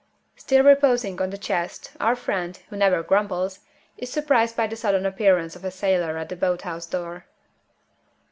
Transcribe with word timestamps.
Still 0.35 0.63
reposing 0.65 1.21
on 1.21 1.29
the 1.29 1.37
chest, 1.37 1.91
our 1.99 2.15
friend, 2.15 2.57
who 2.71 2.75
never 2.75 3.03
grumbles, 3.03 3.59
is 3.99 4.11
surprised 4.11 4.55
by 4.57 4.65
the 4.65 4.75
sudden 4.75 5.05
appearance 5.05 5.55
of 5.55 5.63
a 5.63 5.69
sailor 5.69 6.17
at 6.17 6.29
the 6.29 6.35
boat 6.35 6.63
house 6.63 6.87
door. 6.87 7.25